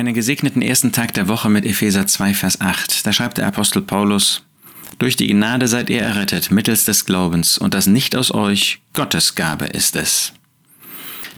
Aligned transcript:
Einen 0.00 0.14
gesegneten 0.14 0.62
ersten 0.62 0.92
Tag 0.92 1.12
der 1.12 1.28
Woche 1.28 1.50
mit 1.50 1.66
Epheser 1.66 2.06
2, 2.06 2.32
Vers 2.32 2.62
8. 2.62 3.06
Da 3.06 3.12
schreibt 3.12 3.36
der 3.36 3.46
Apostel 3.46 3.82
Paulus, 3.82 4.42
Durch 4.98 5.14
die 5.14 5.26
Gnade 5.26 5.68
seid 5.68 5.90
ihr 5.90 6.00
errettet, 6.00 6.50
mittels 6.50 6.86
des 6.86 7.04
Glaubens, 7.04 7.58
und 7.58 7.74
das 7.74 7.86
nicht 7.86 8.16
aus 8.16 8.32
euch, 8.32 8.80
Gottes 8.94 9.34
Gabe 9.34 9.66
ist 9.66 9.96
es. 9.96 10.32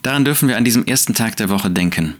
Daran 0.03 0.25
dürfen 0.25 0.48
wir 0.48 0.56
an 0.56 0.64
diesem 0.64 0.85
ersten 0.85 1.12
Tag 1.12 1.37
der 1.38 1.48
Woche 1.48 1.72
denken, 1.72 2.14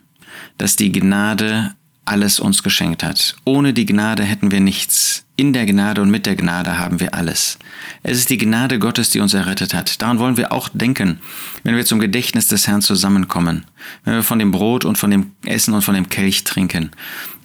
dass 0.59 0.75
die 0.75 0.91
Gnade 0.91 1.77
alles 2.07 2.41
uns 2.41 2.65
geschenkt 2.65 3.05
hat. 3.05 3.37
Ohne 3.45 3.73
die 3.73 3.87
Gnade 3.87 4.25
hätten 4.25 4.51
wir 4.51 4.59
nichts. 4.59 5.25
In 5.43 5.53
der 5.53 5.67
Gnade 5.67 6.01
und 6.01 6.09
mit 6.09 6.25
der 6.25 6.37
Gnade 6.37 6.79
haben 6.79 7.01
wir 7.01 7.15
alles. 7.15 7.59
Es 8.05 8.17
ist 8.17 8.31
die 8.31 8.39
Gnade 8.39 8.79
Gottes, 8.79 9.11
die 9.11 9.19
uns 9.19 9.35
errettet 9.35 9.75
hat. 9.75 10.01
Daran 10.01 10.21
wollen 10.21 10.37
wir 10.37 10.53
auch 10.53 10.69
denken, 10.69 11.19
wenn 11.65 11.75
wir 11.75 11.85
zum 11.85 11.99
Gedächtnis 11.99 12.47
des 12.47 12.69
Herrn 12.69 12.81
zusammenkommen, 12.81 13.65
wenn 14.05 14.15
wir 14.15 14.23
von 14.23 14.39
dem 14.39 14.53
Brot 14.53 14.85
und 14.85 14.99
von 14.99 15.11
dem 15.11 15.33
Essen 15.45 15.75
und 15.75 15.83
von 15.83 15.97
dem 15.97 16.09
Kelch 16.09 16.45
trinken, 16.45 16.93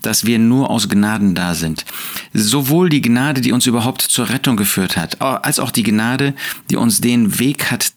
dass 0.03 0.27
wir 0.27 0.37
nur 0.37 0.69
aus 0.69 0.89
Gnaden 0.89 1.33
da 1.33 1.55
sind. 1.55 1.85
Sowohl 2.33 2.89
die 2.89 3.01
Gnade, 3.01 3.41
die 3.41 3.51
uns 3.51 3.65
überhaupt 3.65 4.03
zur 4.03 4.29
Rettung 4.29 4.57
geführt 4.57 4.95
hat, 4.95 5.19
als 5.19 5.57
auch 5.57 5.71
die 5.71 5.81
Gnade, 5.81 6.35
die 6.69 6.75
uns 6.75 7.01
den 7.01 7.39
Weg 7.39 7.71
hat 7.71 7.93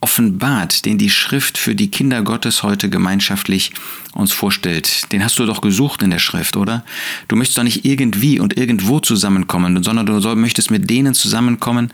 offenbart, 0.00 0.84
den 0.84 0.96
die 0.96 1.10
Schrift 1.10 1.58
für 1.58 1.74
die 1.74 1.90
Kinder 1.90 2.22
Gottes 2.22 2.62
heute 2.62 2.88
gemeinschaftlich 2.88 3.72
uns 4.12 4.32
vorstellt. 4.32 5.12
Den 5.12 5.24
hast 5.24 5.38
du 5.38 5.46
doch 5.46 5.60
gesucht 5.60 6.02
in 6.02 6.10
der 6.10 6.18
Schrift, 6.18 6.56
oder? 6.56 6.84
Du 7.26 7.36
möchtest 7.36 7.58
doch 7.58 7.64
nicht 7.64 7.84
irgendwie 7.84 8.38
und 8.38 8.56
irgendwo 8.56 9.00
zusammenkommen, 9.00 9.82
sondern 9.82 10.06
du 10.06 10.34
möchtest 10.36 10.70
mit 10.70 10.88
denen 10.88 11.14
zusammenkommen, 11.14 11.92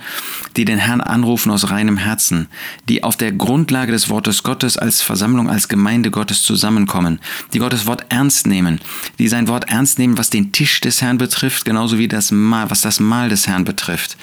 die 0.57 0.65
den 0.65 0.79
Herrn 0.79 1.01
anrufen 1.01 1.51
aus 1.51 1.71
reinem 1.71 1.97
Herzen, 1.97 2.49
die 2.89 3.03
auf 3.03 3.17
der 3.17 3.33
Grundlage 3.33 3.93
des 3.93 4.11
Wortes 4.11 4.43
Gottes 4.43 4.77
als 4.77 5.01
Versammlung, 5.03 5.49
als 5.49 5.69
Gemeinde 5.69 6.11
Gottes 6.11 6.43
zusammenkommen, 6.43 7.21
die 7.53 7.59
Gottes 7.59 7.87
Wort 7.87 8.07
ernst 8.11 8.47
nehmen, 8.47 8.81
die 9.19 9.29
sein 9.29 9.49
Wort 9.49 9.69
ernst 9.69 9.99
nehmen, 9.99 10.19
was 10.19 10.31
den 10.31 10.53
Tisch 10.53 10.81
des 10.81 11.01
Herrn 11.01 11.19
betrifft, 11.19 11.65
genauso 11.65 11.99
wie 11.99 12.09
das 12.09 12.31
Mahl, 12.31 12.71
was 12.71 12.83
das 12.83 13.01
Mahl 13.01 13.31
des 13.31 13.47
Herrn 13.47 13.65
betrifft. 13.65 14.17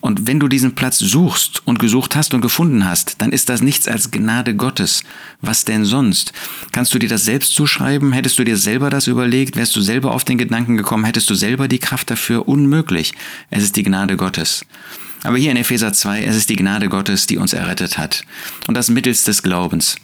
Und 0.00 0.26
wenn 0.26 0.40
du 0.40 0.48
diesen 0.48 0.74
Platz 0.74 0.98
suchst 0.98 1.62
und 1.66 1.78
gesucht 1.78 2.16
hast 2.16 2.34
und 2.34 2.40
gefunden 2.40 2.84
hast, 2.84 3.17
dann 3.18 3.32
ist 3.32 3.48
das 3.48 3.60
nichts 3.60 3.88
als 3.88 4.10
Gnade 4.10 4.54
Gottes. 4.54 5.02
Was 5.40 5.64
denn 5.64 5.84
sonst? 5.84 6.32
Kannst 6.72 6.94
du 6.94 6.98
dir 6.98 7.08
das 7.08 7.24
selbst 7.24 7.54
zuschreiben? 7.54 8.12
Hättest 8.12 8.38
du 8.38 8.44
dir 8.44 8.56
selber 8.56 8.90
das 8.90 9.06
überlegt? 9.06 9.56
Wärst 9.56 9.76
du 9.76 9.80
selber 9.80 10.12
auf 10.12 10.24
den 10.24 10.38
Gedanken 10.38 10.76
gekommen? 10.76 11.04
Hättest 11.04 11.28
du 11.28 11.34
selber 11.34 11.68
die 11.68 11.78
Kraft 11.78 12.10
dafür? 12.10 12.48
Unmöglich. 12.48 13.12
Es 13.50 13.62
ist 13.62 13.76
die 13.76 13.82
Gnade 13.82 14.16
Gottes. 14.16 14.64
Aber 15.24 15.36
hier 15.36 15.50
in 15.50 15.56
Epheser 15.56 15.92
2, 15.92 16.22
es 16.22 16.36
ist 16.36 16.48
die 16.48 16.56
Gnade 16.56 16.88
Gottes, 16.88 17.26
die 17.26 17.38
uns 17.38 17.52
errettet 17.52 17.98
hat. 17.98 18.22
Und 18.68 18.76
das 18.76 18.88
mittels 18.88 19.24
des 19.24 19.42
Glaubens. 19.42 19.96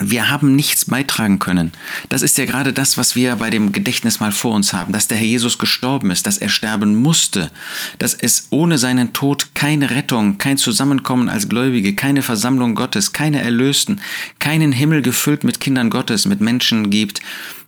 Wir 0.00 0.30
haben 0.30 0.54
nichts 0.54 0.84
beitragen 0.84 1.38
können. 1.38 1.72
Das 2.08 2.22
ist 2.22 2.38
ja 2.38 2.44
gerade 2.44 2.72
das, 2.72 2.98
was 2.98 3.16
wir 3.16 3.36
bei 3.36 3.50
dem 3.50 3.72
Gedächtnis 3.72 4.20
mal 4.20 4.32
vor 4.32 4.54
uns 4.54 4.72
haben, 4.72 4.92
dass 4.92 5.08
der 5.08 5.18
Herr 5.18 5.26
Jesus 5.26 5.58
gestorben 5.58 6.10
ist, 6.10 6.26
dass 6.26 6.38
er 6.38 6.48
sterben 6.48 6.94
musste, 6.96 7.50
dass 7.98 8.14
es 8.14 8.48
ohne 8.50 8.78
seinen 8.78 9.12
Tod 9.12 9.54
keine 9.54 9.90
Rettung, 9.90 10.38
kein 10.38 10.56
Zusammenkommen 10.56 11.28
als 11.28 11.48
Gläubige, 11.48 11.94
keine 11.94 12.22
Versammlung 12.22 12.74
Gottes, 12.74 13.12
keine 13.12 13.42
Erlösten, 13.42 14.00
keinen 14.38 14.72
Himmel 14.72 15.02
gefüllt 15.02 15.44
mit 15.44 15.60
Kindern 15.60 15.90
Gottes, 15.90 16.26
mit 16.26 16.40
Menschen 16.40 16.90
gibt, 16.90 17.20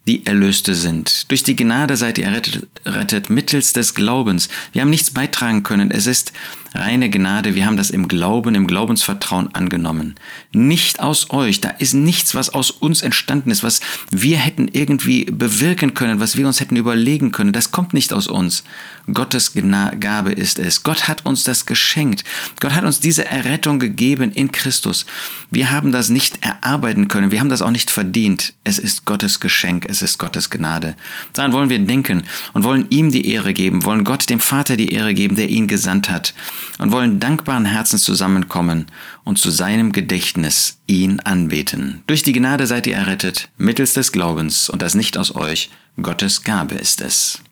die 0.06 0.26
Erlöste 0.26 0.74
sind. 0.74 1.30
Durch 1.30 1.42
die 1.42 1.56
Gnade 1.56 1.96
seid 1.96 2.18
ihr 2.18 2.24
errettet, 2.24 2.66
errettet 2.84 3.30
mittels 3.30 3.72
des 3.72 3.94
Glaubens. 3.94 4.48
Wir 4.72 4.82
haben 4.82 4.90
nichts 4.90 5.10
beitragen 5.10 5.62
können. 5.62 5.90
Es 5.90 6.06
ist 6.06 6.32
reine 6.74 7.10
Gnade. 7.10 7.54
Wir 7.54 7.66
haben 7.66 7.76
das 7.76 7.90
im 7.90 8.08
Glauben, 8.08 8.54
im 8.54 8.66
Glaubensvertrauen 8.66 9.54
angenommen. 9.54 10.14
Nicht 10.52 11.00
aus 11.00 11.30
euch. 11.30 11.60
Da 11.60 11.70
ist 11.70 11.94
nichts, 11.94 12.34
was 12.34 12.50
aus 12.50 12.70
uns 12.70 13.02
entstanden 13.02 13.50
ist, 13.50 13.62
was 13.62 13.80
wir 14.10 14.38
hätten 14.38 14.68
irgendwie 14.68 15.24
bewirken 15.24 15.94
können, 15.94 16.20
was 16.20 16.36
wir 16.36 16.46
uns 16.46 16.60
hätten 16.60 16.76
überlegen 16.76 17.32
können. 17.32 17.52
Das 17.52 17.70
kommt 17.70 17.92
nicht 17.92 18.12
aus 18.12 18.26
uns. 18.26 18.64
Gottes 19.12 19.52
Gabe 19.98 20.32
ist 20.32 20.58
es. 20.58 20.82
Gott 20.82 21.08
hat 21.08 21.26
uns 21.26 21.44
das 21.44 21.66
geschenkt. 21.66 22.24
Gott 22.60 22.72
hat 22.72 22.84
uns 22.84 23.00
diese 23.00 23.25
Errettung 23.25 23.78
gegeben 23.78 24.30
in 24.32 24.52
Christus. 24.52 25.06
Wir 25.50 25.70
haben 25.70 25.92
das 25.92 26.08
nicht 26.08 26.44
erarbeiten 26.44 27.08
können. 27.08 27.30
Wir 27.32 27.41
haben 27.41 27.48
das 27.48 27.62
auch 27.62 27.70
nicht 27.70 27.91
verdient. 27.91 28.54
Es 28.64 28.78
ist 28.78 29.04
Gottes 29.04 29.41
Geschenk. 29.41 29.86
Es 29.90 30.02
ist 30.02 30.18
Gottes 30.18 30.50
Gnade. 30.50 30.94
Daran 31.32 31.52
wollen 31.52 31.68
wir 31.68 31.78
denken 31.80 32.22
und 32.52 32.62
wollen 32.62 32.86
ihm 32.90 33.10
die 33.10 33.28
Ehre 33.28 33.52
geben, 33.52 33.84
wollen 33.84 34.04
Gott 34.04 34.30
dem 34.30 34.38
Vater 34.38 34.76
die 34.76 34.92
Ehre 34.92 35.14
geben, 35.14 35.34
der 35.34 35.48
ihn 35.48 35.66
gesandt 35.66 36.08
hat 36.08 36.32
und 36.78 36.92
wollen 36.92 37.18
dankbaren 37.18 37.64
Herzens 37.64 38.04
zusammenkommen 38.04 38.86
und 39.24 39.38
zu 39.38 39.50
seinem 39.50 39.90
Gedächtnis 39.90 40.78
ihn 40.86 41.18
anbeten. 41.18 42.02
Durch 42.06 42.22
die 42.22 42.32
Gnade 42.32 42.68
seid 42.68 42.86
ihr 42.86 42.94
errettet, 42.94 43.48
mittels 43.58 43.92
des 43.92 44.12
Glaubens 44.12 44.70
und 44.70 44.80
das 44.80 44.94
nicht 44.94 45.18
aus 45.18 45.34
euch, 45.34 45.70
Gottes 46.00 46.44
Gabe 46.44 46.76
ist 46.76 47.00
es. 47.00 47.42